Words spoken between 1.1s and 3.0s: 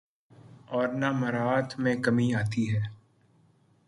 مراعات میں کمی آتی ہے۔